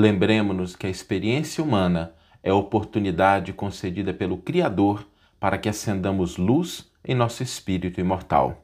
lembremos-nos 0.00 0.74
que 0.74 0.86
a 0.86 0.90
experiência 0.90 1.62
humana 1.62 2.14
é 2.42 2.50
a 2.50 2.54
oportunidade 2.54 3.52
concedida 3.52 4.14
pelo 4.14 4.38
Criador 4.38 5.06
para 5.38 5.58
que 5.58 5.68
acendamos 5.68 6.36
luz 6.36 6.90
em 7.04 7.14
nosso 7.14 7.42
espírito 7.42 8.00
imortal. 8.00 8.62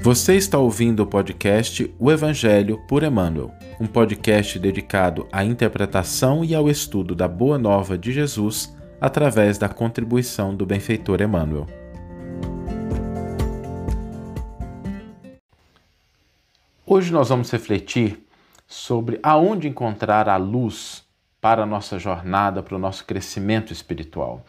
Você 0.00 0.36
está 0.36 0.56
ouvindo 0.58 1.02
o 1.02 1.06
podcast 1.06 1.92
O 1.98 2.12
Evangelho 2.12 2.80
por 2.86 3.02
Emmanuel, 3.02 3.52
um 3.80 3.86
podcast 3.86 4.56
dedicado 4.58 5.26
à 5.32 5.44
interpretação 5.44 6.44
e 6.44 6.54
ao 6.54 6.68
estudo 6.68 7.14
da 7.14 7.26
Boa 7.26 7.58
Nova 7.58 7.98
de 7.98 8.12
Jesus 8.12 8.76
através 9.00 9.58
da 9.58 9.68
contribuição 9.68 10.54
do 10.54 10.64
benfeitor 10.64 11.20
Emmanuel. 11.20 11.66
Hoje 16.96 17.12
nós 17.12 17.28
vamos 17.28 17.50
refletir 17.50 18.26
sobre 18.66 19.20
aonde 19.22 19.68
encontrar 19.68 20.30
a 20.30 20.38
luz 20.38 21.04
para 21.42 21.64
a 21.64 21.66
nossa 21.66 21.98
jornada, 21.98 22.62
para 22.62 22.74
o 22.74 22.78
nosso 22.78 23.04
crescimento 23.04 23.70
espiritual, 23.70 24.46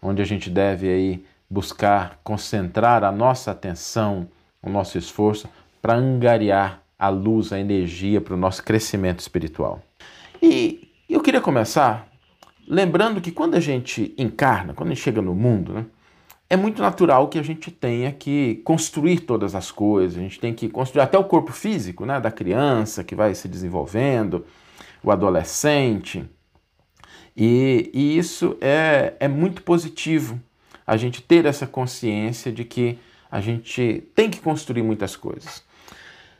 onde 0.00 0.22
a 0.22 0.24
gente 0.24 0.48
deve 0.48 0.88
aí 0.88 1.26
buscar 1.50 2.18
concentrar 2.24 3.04
a 3.04 3.12
nossa 3.12 3.50
atenção, 3.50 4.26
o 4.62 4.70
nosso 4.70 4.96
esforço 4.96 5.46
para 5.82 5.94
angariar 5.94 6.80
a 6.98 7.10
luz, 7.10 7.52
a 7.52 7.60
energia 7.60 8.18
para 8.18 8.32
o 8.32 8.38
nosso 8.38 8.64
crescimento 8.64 9.20
espiritual. 9.20 9.82
E 10.40 10.90
eu 11.06 11.20
queria 11.20 11.42
começar 11.42 12.08
lembrando 12.66 13.20
que 13.20 13.30
quando 13.30 13.56
a 13.56 13.60
gente 13.60 14.14
encarna, 14.16 14.72
quando 14.72 14.90
a 14.90 14.94
gente 14.94 15.04
chega 15.04 15.20
no 15.20 15.34
mundo, 15.34 15.74
né, 15.74 15.84
é 16.50 16.56
muito 16.56 16.82
natural 16.82 17.28
que 17.28 17.38
a 17.38 17.42
gente 17.44 17.70
tenha 17.70 18.10
que 18.10 18.56
construir 18.64 19.20
todas 19.20 19.54
as 19.54 19.70
coisas, 19.70 20.18
a 20.18 20.20
gente 20.20 20.40
tem 20.40 20.52
que 20.52 20.68
construir 20.68 21.02
até 21.02 21.16
o 21.16 21.22
corpo 21.22 21.52
físico 21.52 22.04
né, 22.04 22.20
da 22.20 22.32
criança 22.32 23.04
que 23.04 23.14
vai 23.14 23.32
se 23.36 23.46
desenvolvendo, 23.46 24.44
o 25.00 25.12
adolescente. 25.12 26.28
E, 27.36 27.88
e 27.94 28.18
isso 28.18 28.56
é, 28.60 29.14
é 29.20 29.28
muito 29.28 29.62
positivo, 29.62 30.40
a 30.84 30.96
gente 30.96 31.22
ter 31.22 31.46
essa 31.46 31.68
consciência 31.68 32.50
de 32.50 32.64
que 32.64 32.98
a 33.30 33.40
gente 33.40 34.02
tem 34.12 34.28
que 34.28 34.40
construir 34.40 34.82
muitas 34.82 35.14
coisas. 35.14 35.62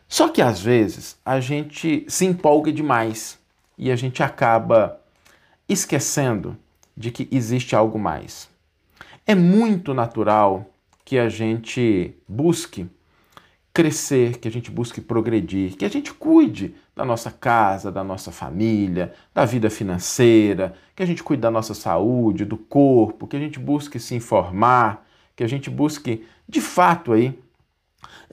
Só 0.09 0.29
que 0.29 0.43
às 0.43 0.61
vezes 0.61 1.17
a 1.25 1.39
gente 1.39 2.05
se 2.09 2.27
empolga 2.27 2.73
demais 2.73 3.39
e 3.79 3.93
a 3.93 3.97
gente 3.97 4.25
acaba 4.25 5.01
esquecendo 5.69 6.57
de 6.97 7.13
que 7.13 7.29
existe 7.31 7.77
algo 7.77 7.97
mais. 7.97 8.50
É 9.31 9.35
muito 9.37 9.95
natural 9.95 10.67
que 11.05 11.17
a 11.17 11.29
gente 11.29 12.17
busque 12.27 12.89
crescer, 13.73 14.39
que 14.39 14.49
a 14.49 14.51
gente 14.51 14.73
busque 14.73 15.01
progredir, 15.01 15.77
que 15.77 15.85
a 15.85 15.89
gente 15.89 16.13
cuide 16.13 16.75
da 16.97 17.05
nossa 17.05 17.31
casa, 17.31 17.93
da 17.93 18.03
nossa 18.03 18.33
família, 18.33 19.15
da 19.33 19.45
vida 19.45 19.71
financeira, 19.71 20.75
que 20.97 21.03
a 21.05 21.07
gente 21.07 21.23
cuide 21.23 21.43
da 21.43 21.49
nossa 21.49 21.75
saúde, 21.75 22.45
do 22.45 22.57
corpo, 22.57 23.29
que 23.29 23.37
a 23.37 23.39
gente 23.39 23.61
busque 23.61 24.01
se 24.01 24.17
informar, 24.17 25.07
que 25.37 25.45
a 25.45 25.47
gente 25.47 25.71
busque 25.71 26.25
de 26.49 26.61
fato 26.61 27.13
aí 27.13 27.39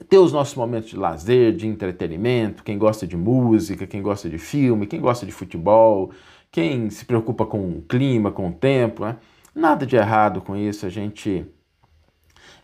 ter 0.08 0.18
os 0.18 0.32
nossos 0.32 0.56
momentos 0.56 0.90
de 0.90 0.96
lazer, 0.96 1.54
de 1.54 1.68
entretenimento, 1.68 2.64
quem 2.64 2.76
gosta 2.76 3.06
de 3.06 3.16
música, 3.16 3.86
quem 3.86 4.02
gosta 4.02 4.28
de 4.28 4.36
filme, 4.36 4.84
quem 4.84 5.00
gosta 5.00 5.24
de 5.24 5.30
futebol, 5.30 6.10
quem 6.50 6.90
se 6.90 7.04
preocupa 7.04 7.46
com 7.46 7.70
o 7.70 7.82
clima, 7.82 8.32
com 8.32 8.48
o 8.48 8.52
tempo, 8.52 9.04
né? 9.04 9.16
Nada 9.54 9.86
de 9.86 9.96
errado 9.96 10.40
com 10.40 10.56
isso, 10.56 10.86
a 10.86 10.88
gente 10.88 11.46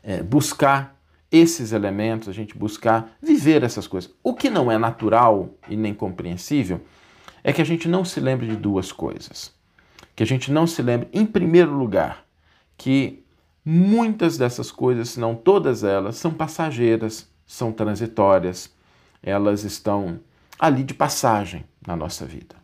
é, 0.02 0.22
buscar 0.22 1.00
esses 1.30 1.72
elementos, 1.72 2.28
a 2.28 2.32
gente 2.32 2.56
buscar 2.56 3.10
viver 3.20 3.64
essas 3.64 3.86
coisas. 3.86 4.12
O 4.22 4.34
que 4.34 4.48
não 4.48 4.70
é 4.70 4.78
natural 4.78 5.50
e 5.68 5.76
nem 5.76 5.92
compreensível 5.92 6.80
é 7.42 7.52
que 7.52 7.60
a 7.60 7.64
gente 7.64 7.88
não 7.88 8.04
se 8.04 8.20
lembre 8.20 8.46
de 8.46 8.56
duas 8.56 8.92
coisas. 8.92 9.52
Que 10.14 10.22
a 10.22 10.26
gente 10.26 10.52
não 10.52 10.66
se 10.66 10.80
lembre, 10.80 11.08
em 11.12 11.26
primeiro 11.26 11.72
lugar, 11.72 12.24
que 12.76 13.24
muitas 13.64 14.38
dessas 14.38 14.70
coisas, 14.70 15.10
se 15.10 15.20
não 15.20 15.34
todas 15.34 15.82
elas, 15.82 16.16
são 16.16 16.32
passageiras, 16.32 17.28
são 17.44 17.72
transitórias, 17.72 18.72
elas 19.22 19.64
estão 19.64 20.20
ali 20.58 20.84
de 20.84 20.94
passagem 20.94 21.64
na 21.86 21.96
nossa 21.96 22.24
vida. 22.24 22.54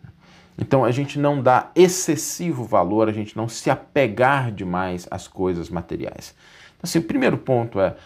Então 0.58 0.84
a 0.84 0.90
gente 0.90 1.18
não 1.18 1.42
dá 1.42 1.70
excessivo 1.74 2.64
valor, 2.64 3.08
a 3.08 3.12
gente 3.12 3.36
não 3.36 3.48
se 3.48 3.70
apegar 3.70 4.52
demais 4.52 5.06
às 5.10 5.26
coisas 5.26 5.70
materiais. 5.70 6.34
Então, 6.76 6.82
assim, 6.84 6.98
o 6.98 7.02
primeiro 7.02 7.38
ponto 7.38 7.80
é, 7.80 7.96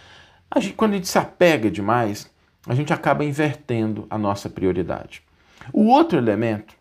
a 0.51 0.61
gente, 0.61 0.75
quando 0.75 0.93
a 0.93 0.97
gente 0.97 1.09
se 1.09 1.19
apega 1.19 1.71
demais, 1.71 2.31
a 2.67 2.75
gente 2.75 2.93
acaba 2.93 3.25
invertendo 3.25 4.07
a 4.09 4.17
nossa 4.17 4.49
prioridade. 4.49 5.23
O 5.73 5.87
outro 5.87 6.19
elemento, 6.19 6.75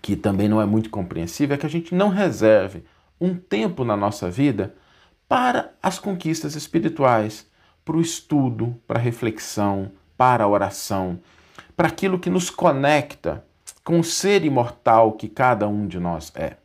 que 0.00 0.16
também 0.16 0.48
não 0.48 0.60
é 0.60 0.66
muito 0.66 0.90
compreensível, 0.90 1.54
é 1.54 1.58
que 1.58 1.66
a 1.66 1.70
gente 1.70 1.94
não 1.94 2.08
reserve 2.08 2.84
um 3.20 3.34
tempo 3.34 3.84
na 3.84 3.96
nossa 3.96 4.30
vida 4.30 4.74
para 5.28 5.72
as 5.82 5.98
conquistas 5.98 6.54
espirituais, 6.54 7.46
para 7.84 7.96
o 7.96 8.00
estudo, 8.00 8.76
para 8.86 8.98
a 8.98 9.02
reflexão, 9.02 9.90
para 10.16 10.44
a 10.44 10.48
oração, 10.48 11.18
para 11.76 11.88
aquilo 11.88 12.18
que 12.18 12.30
nos 12.30 12.50
conecta 12.50 13.44
com 13.84 14.00
o 14.00 14.04
ser 14.04 14.44
imortal 14.44 15.12
que 15.12 15.28
cada 15.28 15.68
um 15.68 15.86
de 15.86 16.00
nós 16.00 16.32
é. 16.34 16.56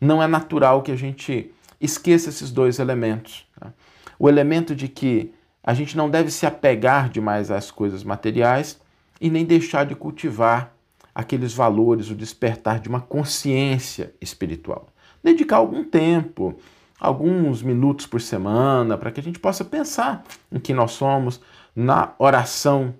Não 0.00 0.22
é 0.22 0.26
natural 0.26 0.82
que 0.82 0.90
a 0.90 0.96
gente 0.96 1.52
esqueça 1.80 2.28
esses 2.28 2.50
dois 2.50 2.78
elementos. 2.78 3.46
Tá? 3.58 3.72
O 4.18 4.28
elemento 4.28 4.74
de 4.74 4.88
que 4.88 5.32
a 5.62 5.72
gente 5.72 5.96
não 5.96 6.10
deve 6.10 6.30
se 6.30 6.44
apegar 6.44 7.08
demais 7.08 7.50
às 7.50 7.70
coisas 7.70 8.02
materiais 8.02 8.80
e 9.20 9.30
nem 9.30 9.44
deixar 9.44 9.86
de 9.86 9.94
cultivar 9.94 10.74
aqueles 11.14 11.54
valores, 11.54 12.10
o 12.10 12.14
despertar 12.14 12.80
de 12.80 12.88
uma 12.88 13.00
consciência 13.00 14.12
espiritual. 14.20 14.88
Dedicar 15.22 15.56
algum 15.56 15.84
tempo, 15.84 16.58
alguns 16.98 17.62
minutos 17.62 18.06
por 18.06 18.20
semana, 18.20 18.98
para 18.98 19.12
que 19.12 19.20
a 19.20 19.22
gente 19.22 19.38
possa 19.38 19.64
pensar 19.64 20.24
em 20.50 20.58
que 20.58 20.74
nós 20.74 20.90
somos, 20.90 21.40
na 21.74 22.12
oração 22.18 22.94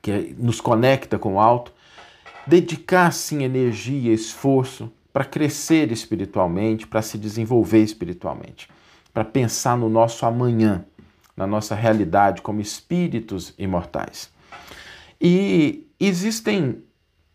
que 0.00 0.34
nos 0.38 0.60
conecta 0.60 1.18
com 1.18 1.34
o 1.34 1.40
alto, 1.40 1.72
dedicar 2.48 3.12
sim 3.12 3.42
energia, 3.42 4.12
esforço 4.12 4.90
para 5.12 5.24
crescer 5.24 5.92
espiritualmente, 5.92 6.86
para 6.86 7.02
se 7.02 7.18
desenvolver 7.18 7.82
espiritualmente, 7.82 8.68
para 9.12 9.22
pensar 9.22 9.76
no 9.76 9.88
nosso 9.88 10.24
amanhã, 10.24 10.84
na 11.36 11.46
nossa 11.46 11.74
realidade 11.74 12.40
como 12.40 12.60
espíritos 12.60 13.54
imortais. 13.58 14.30
E 15.20 15.86
existem 16.00 16.82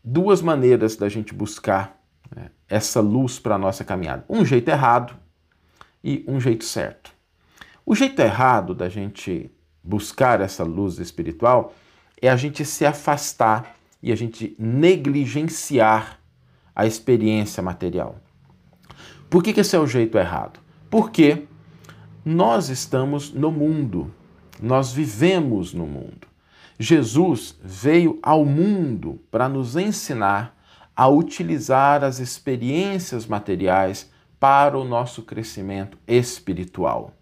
duas 0.03 0.41
maneiras 0.41 0.95
da 0.95 1.07
gente 1.07 1.31
buscar 1.31 2.01
né, 2.35 2.49
essa 2.67 2.99
luz 2.99 3.37
para 3.37 3.53
a 3.55 3.59
nossa 3.59 3.83
caminhada: 3.83 4.25
um 4.27 4.43
jeito 4.43 4.69
errado 4.69 5.15
e 6.03 6.25
um 6.27 6.39
jeito 6.39 6.65
certo. 6.65 7.13
O 7.85 7.93
jeito 7.93 8.19
errado 8.19 8.73
da 8.73 8.89
gente 8.89 9.51
buscar 9.83 10.41
essa 10.41 10.63
luz 10.63 10.97
espiritual 10.97 11.75
é 12.19 12.29
a 12.29 12.35
gente 12.35 12.65
se 12.65 12.85
afastar 12.85 13.75
e 14.03 14.11
a 14.11 14.15
gente 14.15 14.53
negligenciar 14.59 16.19
a 16.75 16.85
experiência 16.85 17.63
material. 17.63 18.17
Por 19.29 19.41
que, 19.41 19.53
que 19.53 19.61
esse 19.61 19.75
é 19.77 19.79
o 19.79 19.87
jeito 19.87 20.17
errado? 20.17 20.59
Porque 20.89 21.43
nós 22.25 22.67
estamos 22.67 23.31
no 23.31 23.49
mundo, 23.49 24.13
nós 24.61 24.91
vivemos 24.91 25.73
no 25.73 25.87
mundo. 25.87 26.27
Jesus 26.77 27.57
veio 27.63 28.19
ao 28.21 28.43
mundo 28.43 29.21
para 29.31 29.47
nos 29.47 29.77
ensinar 29.77 30.55
a 30.95 31.07
utilizar 31.07 32.03
as 32.03 32.19
experiências 32.19 33.25
materiais 33.25 34.11
para 34.39 34.77
o 34.77 34.83
nosso 34.83 35.23
crescimento 35.23 35.97
espiritual. 36.05 37.13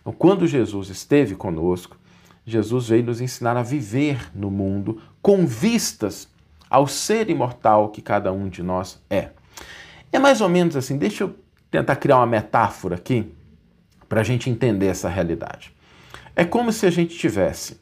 Então, 0.00 0.12
quando 0.12 0.46
Jesus 0.46 0.88
esteve 0.88 1.34
conosco, 1.34 1.96
Jesus 2.46 2.88
veio 2.88 3.04
nos 3.04 3.20
ensinar 3.20 3.56
a 3.56 3.62
viver 3.62 4.30
no 4.34 4.50
mundo 4.50 5.00
com 5.22 5.46
vistas 5.46 6.28
ao 6.68 6.86
ser 6.86 7.30
imortal 7.30 7.88
que 7.88 8.02
cada 8.02 8.32
um 8.32 8.48
de 8.48 8.62
nós 8.62 9.00
é. 9.08 9.30
É 10.12 10.18
mais 10.18 10.40
ou 10.40 10.48
menos 10.48 10.76
assim, 10.76 10.98
deixa 10.98 11.24
eu 11.24 11.34
tentar 11.70 11.96
criar 11.96 12.16
uma 12.18 12.26
metáfora 12.26 12.96
aqui 12.96 13.32
para 14.08 14.20
a 14.20 14.24
gente 14.24 14.50
entender 14.50 14.86
essa 14.86 15.08
realidade. 15.08 15.74
É 16.36 16.44
como 16.44 16.72
se 16.72 16.86
a 16.86 16.90
gente 16.90 17.16
tivesse 17.16 17.80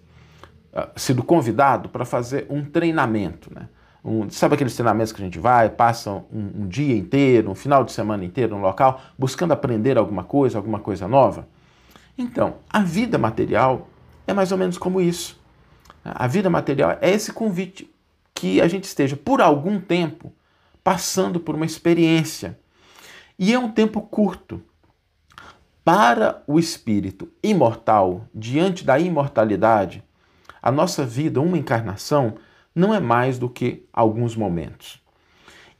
uh, 0.72 0.88
sido 0.96 1.22
convidado 1.22 1.88
para 1.88 2.04
fazer 2.04 2.46
um 2.48 2.64
treinamento, 2.64 3.52
né? 3.52 3.68
Um, 4.04 4.28
sabe 4.30 4.54
aqueles 4.54 4.74
treinamentos 4.74 5.12
que 5.12 5.22
a 5.22 5.24
gente 5.24 5.38
vai, 5.38 5.68
passa 5.68 6.10
um, 6.10 6.24
um, 6.32 6.68
dia 6.68 6.96
inteiro, 6.96 7.50
um 7.50 7.54
final 7.54 7.84
de 7.84 7.92
semana 7.92 8.24
inteiro, 8.24 8.56
um 8.56 8.60
local, 8.60 9.00
buscando 9.16 9.52
aprender 9.52 9.96
alguma 9.96 10.24
coisa, 10.24 10.58
alguma 10.58 10.80
coisa 10.80 11.06
nova? 11.06 11.46
Então, 12.18 12.56
a 12.68 12.80
vida 12.80 13.16
material 13.16 13.88
é 14.26 14.32
mais 14.32 14.52
ou 14.52 14.58
menos 14.58 14.78
como 14.78 15.00
isso. 15.00 15.40
A 16.04 16.26
vida 16.26 16.50
material 16.50 16.98
é 17.00 17.10
esse 17.10 17.32
convite 17.32 17.88
que 18.34 18.60
a 18.60 18.68
gente 18.68 18.84
esteja 18.84 19.16
por 19.16 19.40
algum 19.40 19.80
tempo 19.80 20.32
passando 20.82 21.38
por 21.38 21.54
uma 21.54 21.66
experiência. 21.66 22.58
E 23.38 23.52
é 23.52 23.58
um 23.58 23.70
tempo 23.70 24.00
curto. 24.02 24.62
Para 25.84 26.42
o 26.46 26.58
espírito 26.58 27.28
imortal, 27.42 28.26
diante 28.34 28.84
da 28.84 28.98
imortalidade, 28.98 30.02
A 30.62 30.70
nossa 30.70 31.04
vida, 31.04 31.40
uma 31.40 31.58
encarnação, 31.58 32.36
não 32.72 32.94
é 32.94 33.00
mais 33.00 33.36
do 33.36 33.48
que 33.48 33.84
alguns 33.92 34.36
momentos. 34.36 35.02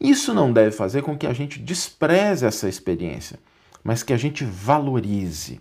Isso 0.01 0.35
não 0.35 0.53
deve 0.53 0.73
fazer 0.73 1.03
com 1.03 1.17
que 1.17 1.29
a 1.29 1.33
gente 1.33 1.61
despreze 1.61 2.45
essa 2.45 2.69
experiência, 2.69 3.39
mas 3.85 4.03
que 4.03 4.13
a 4.13 4.17
gente 4.17 4.45
valorize, 4.45 5.61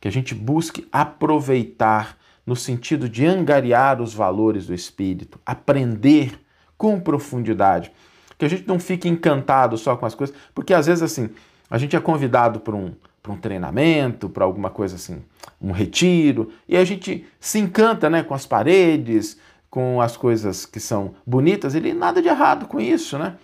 que 0.00 0.08
a 0.08 0.12
gente 0.12 0.34
busque 0.34 0.86
aproveitar 0.92 2.16
no 2.46 2.54
sentido 2.54 3.08
de 3.08 3.26
angariar 3.26 4.00
os 4.00 4.14
valores 4.14 4.66
do 4.66 4.74
espírito, 4.74 5.40
aprender 5.44 6.38
com 6.78 7.00
profundidade, 7.00 7.90
que 8.38 8.44
a 8.44 8.48
gente 8.48 8.68
não 8.68 8.78
fique 8.78 9.08
encantado 9.08 9.76
só 9.76 9.96
com 9.96 10.06
as 10.06 10.14
coisas, 10.14 10.36
porque 10.54 10.72
às 10.72 10.86
vezes 10.86 11.02
assim, 11.02 11.30
a 11.68 11.78
gente 11.78 11.96
é 11.96 12.00
convidado 12.00 12.60
para 12.60 12.76
um, 12.76 12.92
para 13.22 13.32
um 13.32 13.36
treinamento, 13.36 14.28
para 14.28 14.44
alguma 14.44 14.70
coisa 14.70 14.96
assim, 14.96 15.22
um 15.60 15.72
retiro, 15.72 16.52
e 16.68 16.76
a 16.76 16.84
gente 16.84 17.26
se 17.40 17.58
encanta 17.58 18.08
né, 18.08 18.22
com 18.22 18.34
as 18.34 18.46
paredes, 18.46 19.38
com 19.68 20.00
as 20.00 20.16
coisas 20.16 20.64
que 20.64 20.78
são 20.78 21.14
bonitas, 21.26 21.74
ele 21.74 21.92
nada 21.92 22.22
de 22.22 22.28
errado 22.28 22.66
com 22.66 22.80
isso, 22.80 23.18
né? 23.18 23.36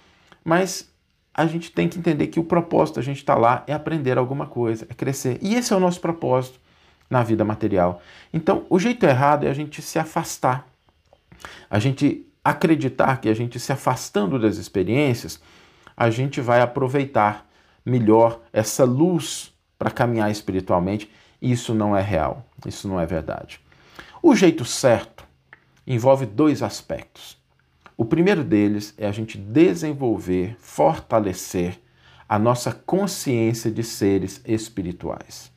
Mas 0.45 0.92
a 1.35 1.47
gente 1.47 1.73
tem 1.73 1.89
que 1.89 1.99
entender 1.99 2.27
que 2.27 2.41
o 2.41 2.45
propósito 2.45 3.01
a 3.01 3.03
gente 3.03 3.19
está 3.19 3.35
lá 3.35 3.65
é 3.67 3.73
aprender 3.73 4.19
alguma 4.19 4.47
coisa, 4.47 4.87
é 4.89 4.95
crescer. 4.95 5.39
E 5.41 5.55
esse 5.55 5.73
é 5.73 5.77
o 5.77 5.81
nosso 5.81 6.01
propósito 6.01 6.61
na 7.09 7.23
vida 7.23 7.45
material. 7.45 8.03
Então, 8.33 8.65
o 8.69 8.79
jeito 8.79 9.05
errado 9.05 9.45
é 9.45 9.51
a 9.51 9.55
gente 9.55 9.81
se 9.81 9.99
afastar. 9.99 10.67
A 11.71 11.79
gente 11.79 12.27
acreditar 12.45 13.21
que 13.21 13.29
a 13.29 13.35
gente 13.35 13.59
se 13.59 13.73
afastando 13.73 14.39
das 14.39 14.57
experiências, 14.57 15.41
a 15.97 16.11
gente 16.11 16.41
vai 16.41 16.61
aproveitar 16.61 17.47
melhor 17.85 18.41
essa 18.53 18.85
luz 18.85 19.53
para 19.79 19.91
caminhar 19.91 20.31
espiritualmente. 20.31 21.11
Isso 21.41 21.75
não 21.75 21.97
é 21.97 22.03
real, 22.03 22.47
isso 22.67 22.87
não 22.87 23.01
é 23.01 23.07
verdade. 23.07 23.61
O 24.23 24.35
jeito 24.35 24.65
certo 24.65 25.25
envolve 25.87 26.27
dois 26.27 26.63
aspectos. 26.63 27.42
O 28.03 28.05
primeiro 28.05 28.43
deles 28.43 28.93
é 28.99 29.07
a 29.07 29.13
gente 29.13 29.39
desenvolver, 29.39 30.57
fortalecer 30.59 31.81
a 32.29 32.37
nossa 32.37 32.73
consciência 32.73 33.71
de 33.71 33.85
seres 33.85 34.43
espirituais. 34.45 35.53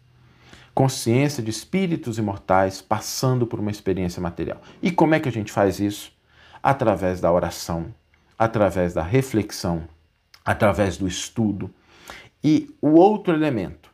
Consciência 0.71 1.41
de 1.41 1.49
espíritos 1.49 2.19
imortais 2.19 2.83
passando 2.83 3.47
por 3.47 3.59
uma 3.59 3.71
experiência 3.71 4.21
material. 4.21 4.61
E 4.79 4.91
como 4.91 5.15
é 5.15 5.19
que 5.19 5.27
a 5.27 5.31
gente 5.31 5.51
faz 5.51 5.79
isso? 5.79 6.11
Através 6.61 7.19
da 7.19 7.31
oração, 7.31 7.87
através 8.37 8.93
da 8.93 9.01
reflexão, 9.01 9.87
através 10.45 10.97
do 10.97 11.07
estudo. 11.07 11.73
E 12.43 12.69
o 12.79 12.89
outro 12.89 13.33
elemento 13.33 13.89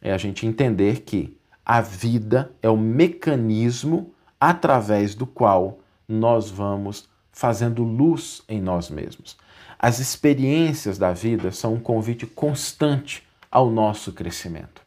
é 0.00 0.12
a 0.12 0.18
gente 0.18 0.44
entender 0.44 1.02
que 1.02 1.38
a 1.64 1.80
vida 1.80 2.50
é 2.60 2.68
o 2.68 2.76
mecanismo 2.76 4.12
através 4.40 5.14
do 5.14 5.24
qual 5.24 5.78
nós 6.08 6.50
vamos 6.50 7.11
fazendo 7.32 7.82
luz 7.82 8.42
em 8.48 8.60
nós 8.60 8.90
mesmos. 8.90 9.36
As 9.78 9.98
experiências 9.98 10.98
da 10.98 11.12
vida 11.12 11.50
são 11.50 11.74
um 11.74 11.80
convite 11.80 12.26
constante 12.26 13.26
ao 13.50 13.70
nosso 13.70 14.12
crescimento. 14.12 14.82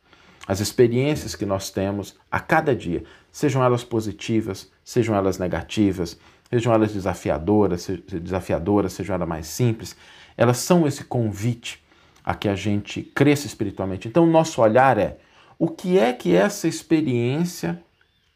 As 0.48 0.60
experiências 0.60 1.36
que 1.36 1.46
nós 1.46 1.70
temos 1.70 2.16
a 2.32 2.40
cada 2.40 2.76
dia, 2.76 3.04
sejam 3.32 3.64
elas 3.64 3.84
positivas, 3.84 4.72
sejam 4.84 5.16
elas 5.16 5.38
negativas, 5.40 6.18
sejam 6.50 6.74
elas 6.74 6.94
desafiadoras, 6.94 7.88
desafiadoras, 8.22 8.94
sejam 8.94 9.16
elas 9.16 9.28
mais 9.28 9.48
simples, 9.48 9.96
elas 10.38 10.58
são 10.58 10.88
esse 10.88 11.04
convite 11.04 11.84
a 12.24 12.34
que 12.34 12.48
a 12.48 12.56
gente 12.56 13.02
cresça 13.02 13.48
espiritualmente. 13.48 14.08
Então, 14.08 14.24
o 14.24 14.32
nosso 14.32 14.62
olhar 14.62 14.98
é 14.98 15.18
o 15.58 15.68
que 15.68 15.98
é 15.98 16.14
que 16.14 16.36
essa 16.36 16.68
experiência 16.68 17.82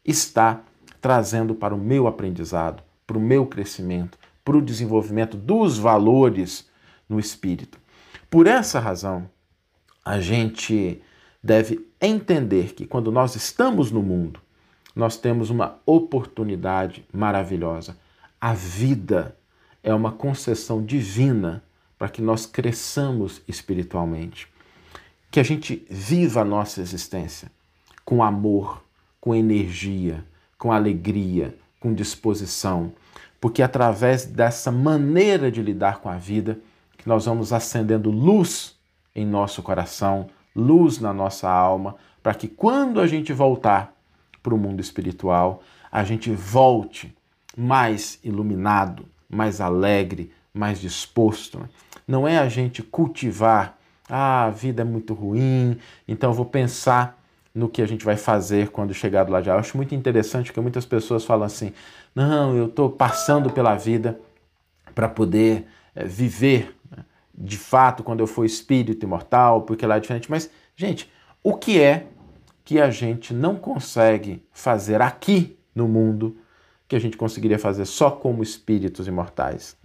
está 0.04 0.60
trazendo 1.00 1.54
para 1.54 1.74
o 1.74 1.78
meu 1.78 2.06
aprendizado, 2.06 2.82
para 3.10 3.18
o 3.18 3.20
meu 3.20 3.44
crescimento, 3.44 4.16
para 4.44 4.56
o 4.56 4.62
desenvolvimento 4.62 5.36
dos 5.36 5.76
valores 5.76 6.70
no 7.08 7.18
espírito. 7.18 7.76
Por 8.30 8.46
essa 8.46 8.78
razão, 8.78 9.28
a 10.04 10.20
gente 10.20 11.02
deve 11.42 11.84
entender 12.00 12.72
que 12.72 12.86
quando 12.86 13.10
nós 13.10 13.34
estamos 13.34 13.90
no 13.90 14.00
mundo, 14.00 14.38
nós 14.94 15.16
temos 15.16 15.50
uma 15.50 15.80
oportunidade 15.84 17.04
maravilhosa. 17.12 17.98
A 18.40 18.54
vida 18.54 19.36
é 19.82 19.92
uma 19.92 20.12
concessão 20.12 20.80
divina 20.80 21.64
para 21.98 22.08
que 22.08 22.22
nós 22.22 22.46
cresçamos 22.46 23.42
espiritualmente. 23.48 24.46
Que 25.32 25.40
a 25.40 25.42
gente 25.42 25.84
viva 25.90 26.42
a 26.42 26.44
nossa 26.44 26.80
existência 26.80 27.50
com 28.04 28.22
amor, 28.22 28.84
com 29.20 29.34
energia, 29.34 30.24
com 30.56 30.70
alegria, 30.70 31.58
com 31.80 31.92
disposição, 31.92 32.92
porque 33.40 33.62
através 33.62 34.26
dessa 34.26 34.70
maneira 34.70 35.50
de 35.50 35.62
lidar 35.62 36.00
com 36.00 36.08
a 36.08 36.16
vida 36.16 36.58
que 36.98 37.08
nós 37.08 37.24
vamos 37.24 37.52
acendendo 37.52 38.10
luz 38.10 38.78
em 39.14 39.24
nosso 39.24 39.62
coração, 39.62 40.28
luz 40.54 40.98
na 40.98 41.12
nossa 41.12 41.48
alma, 41.48 41.96
para 42.22 42.34
que 42.34 42.46
quando 42.46 43.00
a 43.00 43.06
gente 43.06 43.32
voltar 43.32 43.94
para 44.42 44.54
o 44.54 44.58
mundo 44.58 44.80
espiritual, 44.80 45.62
a 45.90 46.04
gente 46.04 46.30
volte 46.30 47.14
mais 47.56 48.18
iluminado, 48.22 49.06
mais 49.28 49.60
alegre, 49.60 50.32
mais 50.52 50.80
disposto. 50.80 51.68
Não 52.06 52.28
é 52.28 52.38
a 52.38 52.48
gente 52.48 52.82
cultivar, 52.82 53.78
ah, 54.08 54.44
a 54.44 54.50
vida 54.50 54.82
é 54.82 54.84
muito 54.84 55.14
ruim, 55.14 55.78
então 56.06 56.30
eu 56.30 56.34
vou 56.34 56.44
pensar 56.44 57.19
no 57.54 57.68
que 57.68 57.82
a 57.82 57.86
gente 57.86 58.04
vai 58.04 58.16
fazer 58.16 58.68
quando 58.68 58.94
chegar 58.94 59.24
do 59.24 59.32
lado 59.32 59.42
de 59.42 59.48
lá. 59.48 59.56
Eu 59.56 59.60
acho 59.60 59.76
muito 59.76 59.94
interessante 59.94 60.46
porque 60.46 60.60
muitas 60.60 60.86
pessoas 60.86 61.24
falam 61.24 61.44
assim: 61.44 61.72
não, 62.14 62.56
eu 62.56 62.66
estou 62.66 62.90
passando 62.90 63.50
pela 63.50 63.74
vida 63.74 64.20
para 64.94 65.08
poder 65.08 65.66
é, 65.94 66.04
viver 66.04 66.74
né, 66.90 67.04
de 67.34 67.56
fato 67.56 68.02
quando 68.02 68.20
eu 68.20 68.26
for 68.26 68.44
espírito 68.44 69.04
imortal, 69.04 69.62
porque 69.62 69.86
lá 69.86 69.96
é 69.96 70.00
diferente. 70.00 70.30
Mas, 70.30 70.50
gente, 70.76 71.10
o 71.42 71.56
que 71.56 71.80
é 71.80 72.06
que 72.64 72.80
a 72.80 72.90
gente 72.90 73.34
não 73.34 73.56
consegue 73.56 74.44
fazer 74.52 75.00
aqui 75.02 75.58
no 75.74 75.88
mundo 75.88 76.36
que 76.86 76.96
a 76.96 77.00
gente 77.00 77.16
conseguiria 77.16 77.58
fazer 77.58 77.84
só 77.84 78.10
como 78.10 78.42
espíritos 78.42 79.08
imortais? 79.08 79.76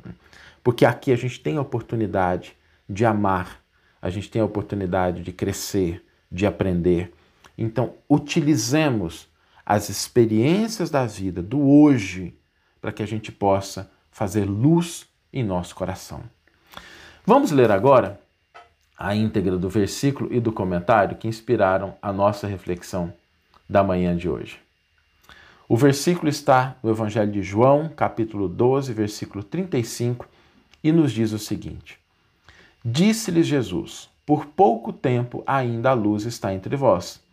Porque 0.63 0.85
aqui 0.85 1.11
a 1.11 1.15
gente 1.15 1.39
tem 1.39 1.57
a 1.57 1.61
oportunidade 1.61 2.55
de 2.89 3.05
amar, 3.05 3.63
a 4.01 4.09
gente 4.09 4.29
tem 4.29 4.41
a 4.41 4.45
oportunidade 4.45 5.23
de 5.23 5.31
crescer, 5.31 6.03
de 6.31 6.45
aprender. 6.45 7.13
Então, 7.57 7.93
utilizemos 8.09 9.27
as 9.65 9.89
experiências 9.89 10.89
da 10.89 11.05
vida, 11.05 11.41
do 11.41 11.61
hoje, 11.61 12.37
para 12.79 12.91
que 12.91 13.01
a 13.01 13.07
gente 13.07 13.31
possa 13.31 13.91
fazer 14.11 14.45
luz 14.45 15.07
em 15.33 15.43
nosso 15.43 15.75
coração. 15.75 16.23
Vamos 17.25 17.51
ler 17.51 17.71
agora 17.71 18.19
a 18.97 19.15
íntegra 19.15 19.57
do 19.57 19.69
versículo 19.69 20.31
e 20.31 20.39
do 20.39 20.51
comentário 20.51 21.17
que 21.17 21.27
inspiraram 21.27 21.95
a 22.01 22.13
nossa 22.13 22.47
reflexão 22.47 23.13
da 23.67 23.83
manhã 23.83 24.15
de 24.15 24.29
hoje. 24.29 24.59
O 25.67 25.75
versículo 25.75 26.29
está 26.29 26.77
no 26.83 26.91
Evangelho 26.91 27.31
de 27.31 27.41
João, 27.41 27.89
capítulo 27.89 28.47
12, 28.47 28.93
versículo 28.93 29.43
35, 29.43 30.27
e 30.83 30.91
nos 30.91 31.11
diz 31.11 31.31
o 31.31 31.39
seguinte: 31.39 31.97
Disse-lhes 32.83 33.47
Jesus: 33.47 34.07
Por 34.23 34.45
pouco 34.45 34.93
tempo 34.93 35.43
ainda 35.47 35.89
a 35.89 35.93
luz 35.93 36.23
está 36.25 36.53
entre 36.53 36.75
vós. 36.75 37.24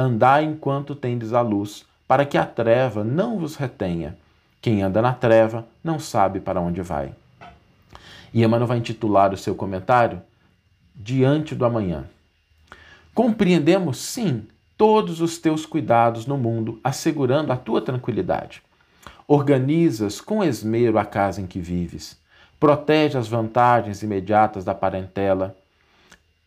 Andai 0.00 0.44
enquanto 0.44 0.94
tendes 0.94 1.32
a 1.32 1.40
luz, 1.40 1.84
para 2.06 2.24
que 2.24 2.38
a 2.38 2.46
treva 2.46 3.02
não 3.02 3.36
vos 3.36 3.56
retenha. 3.56 4.16
Quem 4.62 4.80
anda 4.80 5.02
na 5.02 5.12
treva 5.12 5.66
não 5.82 5.98
sabe 5.98 6.38
para 6.38 6.60
onde 6.60 6.80
vai. 6.82 7.12
E 8.32 8.44
Emmanuel 8.44 8.68
vai 8.68 8.78
intitular 8.78 9.34
o 9.34 9.36
seu 9.36 9.56
comentário 9.56 10.22
Diante 10.94 11.52
do 11.52 11.64
Amanhã. 11.64 12.04
Compreendemos, 13.12 13.98
sim, 13.98 14.46
todos 14.76 15.20
os 15.20 15.36
teus 15.38 15.66
cuidados 15.66 16.26
no 16.26 16.38
mundo, 16.38 16.78
assegurando 16.84 17.52
a 17.52 17.56
tua 17.56 17.82
tranquilidade. 17.82 18.62
Organizas 19.26 20.20
com 20.20 20.44
esmero 20.44 20.96
a 20.96 21.04
casa 21.04 21.40
em 21.40 21.46
que 21.48 21.58
vives. 21.58 22.16
Protege 22.60 23.18
as 23.18 23.26
vantagens 23.26 24.00
imediatas 24.00 24.64
da 24.64 24.76
parentela 24.76 25.56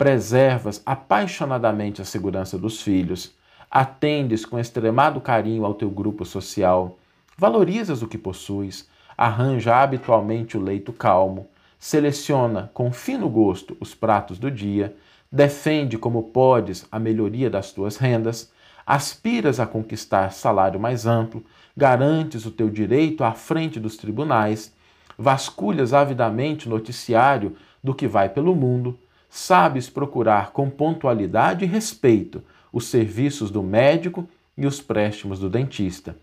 preservas 0.01 0.81
apaixonadamente 0.84 2.01
a 2.01 2.05
segurança 2.05 2.58
dos 2.58 2.81
filhos, 2.81 3.36
atendes 3.71 4.45
com 4.45 4.59
extremado 4.59 5.21
carinho 5.21 5.63
ao 5.63 5.73
teu 5.73 5.89
grupo 5.89 6.25
social, 6.25 6.97
valorizas 7.37 8.01
o 8.01 8.07
que 8.07 8.17
possuis, 8.17 8.89
arranja 9.17 9.77
habitualmente 9.77 10.57
o 10.57 10.61
leito 10.61 10.91
calmo, 10.91 11.47
seleciona 11.79 12.69
com 12.73 12.91
fino 12.91 13.29
gosto 13.29 13.77
os 13.79 13.95
pratos 13.95 14.37
do 14.37 14.51
dia, 14.51 14.93
defende 15.31 15.97
como 15.97 16.23
podes 16.23 16.85
a 16.91 16.99
melhoria 16.99 17.49
das 17.49 17.71
tuas 17.71 17.95
rendas, 17.95 18.51
aspiras 18.85 19.57
a 19.57 19.65
conquistar 19.65 20.33
salário 20.33 20.79
mais 20.79 21.05
amplo, 21.05 21.41
garantes 21.75 22.45
o 22.45 22.51
teu 22.51 22.69
direito 22.69 23.23
à 23.23 23.31
frente 23.31 23.79
dos 23.79 23.95
tribunais, 23.95 24.73
vasculhas 25.17 25.93
avidamente 25.93 26.67
o 26.67 26.69
noticiário 26.69 27.55
do 27.81 27.95
que 27.95 28.07
vai 28.07 28.27
pelo 28.27 28.53
mundo, 28.53 28.99
sabes 29.29 29.89
procurar 29.89 30.51
com 30.51 30.69
pontualidade 30.69 31.63
e 31.63 31.67
respeito 31.67 32.43
os 32.71 32.85
serviços 32.85 33.51
do 33.51 33.61
médico 33.61 34.27
e 34.57 34.65
os 34.65 34.81
préstimos 34.81 35.39
do 35.39 35.49
dentista. 35.49 36.15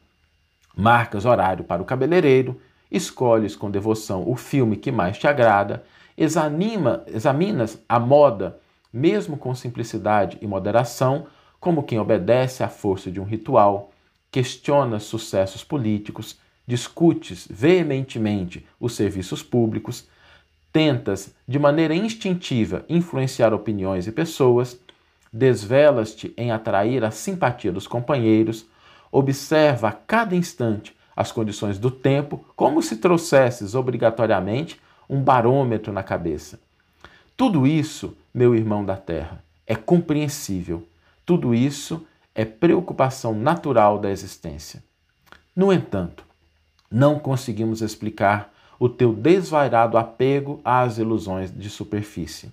Marcas 0.76 1.24
horário 1.24 1.64
para 1.64 1.82
o 1.82 1.84
cabeleireiro, 1.84 2.60
escolhes 2.90 3.56
com 3.56 3.70
devoção 3.70 4.22
o 4.26 4.36
filme 4.36 4.76
que 4.76 4.92
mais 4.92 5.18
te 5.18 5.26
agrada, 5.26 5.84
examina, 6.16 7.02
examinas 7.06 7.82
a 7.88 7.98
moda, 7.98 8.58
mesmo 8.92 9.36
com 9.36 9.54
simplicidade 9.54 10.38
e 10.40 10.46
moderação, 10.46 11.26
como 11.60 11.82
quem 11.82 11.98
obedece 11.98 12.62
à 12.62 12.68
força 12.68 13.10
de 13.10 13.20
um 13.20 13.24
ritual, 13.24 13.92
questionas 14.30 15.04
sucessos 15.04 15.64
políticos, 15.64 16.38
discutes 16.66 17.46
veementemente 17.50 18.66
os 18.78 18.94
serviços 18.94 19.42
públicos, 19.42 20.08
tentas 20.72 21.34
de 21.46 21.58
maneira 21.58 21.94
instintiva 21.94 22.84
influenciar 22.88 23.52
opiniões 23.54 24.06
e 24.06 24.12
pessoas, 24.12 24.78
desvelas-te 25.32 26.32
em 26.36 26.50
atrair 26.50 27.04
a 27.04 27.10
simpatia 27.10 27.72
dos 27.72 27.86
companheiros, 27.86 28.66
observa 29.10 29.88
a 29.88 29.92
cada 29.92 30.34
instante 30.34 30.96
as 31.16 31.32
condições 31.32 31.78
do 31.78 31.90
tempo, 31.90 32.44
como 32.54 32.80
se 32.80 32.96
trouxesses 32.96 33.74
obrigatoriamente 33.74 34.80
um 35.10 35.20
barômetro 35.20 35.92
na 35.92 36.02
cabeça. 36.02 36.60
Tudo 37.36 37.66
isso, 37.66 38.16
meu 38.32 38.54
irmão 38.54 38.84
da 38.84 38.96
terra, 38.96 39.42
é 39.66 39.74
compreensível. 39.74 40.86
Tudo 41.26 41.54
isso 41.54 42.06
é 42.34 42.44
preocupação 42.44 43.34
natural 43.34 43.98
da 43.98 44.10
existência. 44.10 44.82
No 45.56 45.72
entanto, 45.72 46.24
não 46.90 47.18
conseguimos 47.18 47.82
explicar 47.82 48.52
o 48.78 48.88
teu 48.88 49.12
desvairado 49.12 49.98
apego 49.98 50.60
às 50.64 50.98
ilusões 50.98 51.52
de 51.52 51.68
superfície. 51.68 52.52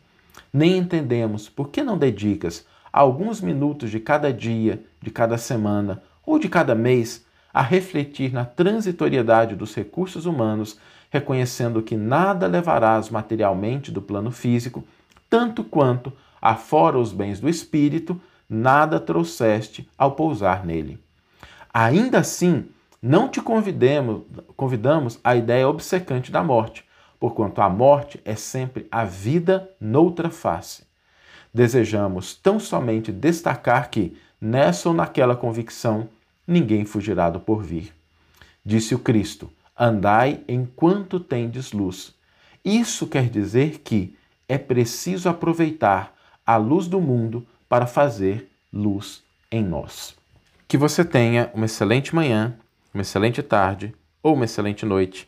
Nem 0.55 0.77
entendemos 0.77 1.49
por 1.49 1.67
que 1.67 1.83
não 1.83 1.97
dedicas 1.97 2.65
alguns 2.89 3.41
minutos 3.41 3.91
de 3.91 3.99
cada 3.99 4.31
dia, 4.31 4.81
de 5.01 5.11
cada 5.11 5.37
semana 5.37 6.01
ou 6.25 6.39
de 6.39 6.47
cada 6.47 6.73
mês 6.73 7.25
a 7.53 7.61
refletir 7.61 8.31
na 8.31 8.45
transitoriedade 8.45 9.53
dos 9.53 9.75
recursos 9.75 10.25
humanos, 10.25 10.79
reconhecendo 11.09 11.83
que 11.83 11.97
nada 11.97 12.47
levarás 12.47 13.09
materialmente 13.09 13.91
do 13.91 14.01
plano 14.01 14.31
físico, 14.31 14.81
tanto 15.29 15.61
quanto, 15.61 16.13
afora 16.41 16.97
os 16.97 17.11
bens 17.11 17.41
do 17.41 17.49
espírito, 17.49 18.17
nada 18.49 18.97
trouxeste 18.97 19.85
ao 19.97 20.13
pousar 20.13 20.65
nele. 20.65 20.97
Ainda 21.73 22.19
assim, 22.19 22.63
não 23.01 23.27
te 23.27 23.41
convidemos, 23.41 24.21
convidamos 24.55 25.19
à 25.21 25.35
ideia 25.35 25.67
obcecante 25.67 26.31
da 26.31 26.41
morte, 26.41 26.85
porquanto 27.25 27.59
a 27.59 27.67
morte 27.67 28.21
é 28.23 28.35
sempre 28.35 28.85
a 28.91 29.03
vida 29.03 29.67
noutra 29.81 30.29
face. 30.29 30.83
Desejamos 31.51 32.35
tão 32.35 32.59
somente 32.59 33.11
destacar 33.11 33.89
que, 33.89 34.15
nessa 34.39 34.89
ou 34.89 34.93
naquela 34.93 35.35
convicção, 35.35 36.07
ninguém 36.45 36.85
fugirá 36.85 37.31
do 37.31 37.39
porvir. 37.39 37.91
Disse 38.63 38.93
o 38.93 38.99
Cristo: 38.99 39.51
Andai 39.75 40.41
enquanto 40.47 41.19
tendes 41.19 41.71
luz. 41.71 42.13
Isso 42.63 43.07
quer 43.07 43.27
dizer 43.27 43.79
que 43.79 44.15
é 44.47 44.59
preciso 44.59 45.27
aproveitar 45.27 46.13
a 46.45 46.57
luz 46.57 46.85
do 46.87 47.01
mundo 47.01 47.43
para 47.67 47.87
fazer 47.87 48.51
luz 48.71 49.23
em 49.51 49.63
nós. 49.63 50.15
Que 50.67 50.77
você 50.77 51.03
tenha 51.03 51.49
uma 51.55 51.65
excelente 51.65 52.13
manhã 52.13 52.55
uma 52.93 53.01
excelente 53.01 53.41
tarde 53.41 53.95
ou 54.21 54.35
uma 54.35 54.45
excelente 54.45 54.85
noite 54.85 55.27